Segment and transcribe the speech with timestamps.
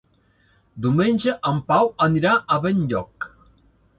[0.85, 3.31] Diumenge en Pau anirà a Benlloc.